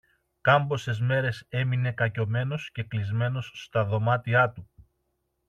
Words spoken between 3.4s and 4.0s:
στα